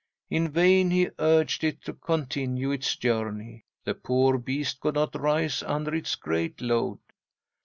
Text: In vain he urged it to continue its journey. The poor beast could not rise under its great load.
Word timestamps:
In 0.31 0.49
vain 0.49 0.89
he 0.89 1.11
urged 1.19 1.63
it 1.63 1.83
to 1.83 1.93
continue 1.93 2.71
its 2.71 2.95
journey. 2.95 3.65
The 3.83 3.93
poor 3.93 4.39
beast 4.39 4.79
could 4.79 4.95
not 4.95 5.13
rise 5.13 5.61
under 5.61 5.93
its 5.93 6.15
great 6.15 6.59
load. 6.59 6.97